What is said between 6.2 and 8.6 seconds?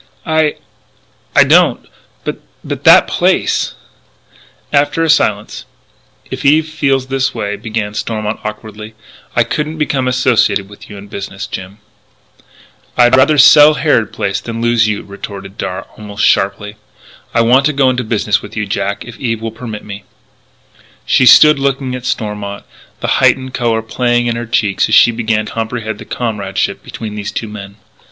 "If Eve feels that way," began Stormont